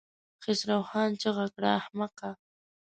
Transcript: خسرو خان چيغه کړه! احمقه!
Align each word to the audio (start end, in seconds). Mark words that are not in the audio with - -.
خسرو 0.43 0.77
خان 0.89 1.09
چيغه 1.21 1.45
کړه! 1.53 1.69
احمقه! 1.79 2.29